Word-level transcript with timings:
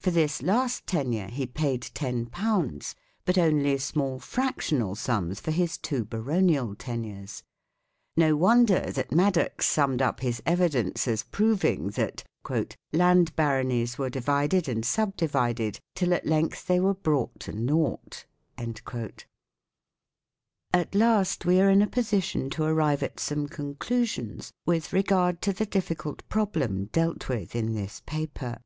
For 0.00 0.10
this 0.10 0.40
last 0.40 0.86
tenure 0.86 1.26
he 1.26 1.44
paid 1.44 1.82
10, 1.92 2.30
but 3.26 3.36
only 3.36 3.76
small 3.76 4.18
fractional 4.18 4.94
sums 4.94 5.40
for 5.40 5.50
his 5.50 5.76
two 5.76 6.06
baronial 6.06 6.74
tenures. 6.74 7.42
No 8.16 8.34
wonder 8.34 8.90
that 8.90 9.10
Madox 9.10 9.64
summed 9.66 10.00
up 10.00 10.20
his 10.20 10.40
evidence 10.46 11.06
as 11.06 11.22
proving 11.22 11.88
that" 11.90 12.24
Land 12.94 13.36
Baronies 13.36 13.98
were 13.98 14.08
divided 14.08 14.70
and 14.70 14.86
sub 14.86 15.14
divided 15.18 15.80
till 15.94 16.14
at 16.14 16.24
length 16.24 16.66
they 16.66 16.80
were 16.80 16.94
brought 16.94 17.38
to 17.40 17.52
nought". 17.52 18.24
2 18.56 18.72
At 20.72 20.94
last 20.94 21.44
we 21.44 21.60
are 21.60 21.68
in 21.68 21.82
a 21.82 21.86
position 21.86 22.48
to 22.56 22.64
arrive 22.64 23.02
at 23.02 23.20
some 23.20 23.46
con 23.46 23.74
clusions 23.74 24.50
with 24.64 24.94
regard 24.94 25.42
to 25.42 25.52
the 25.52 25.66
difficult 25.66 26.26
problem 26.30 26.86
dealt 26.86 27.28
with 27.28 27.54
in 27.54 27.74
this 27.74 28.00
paper. 28.06 28.60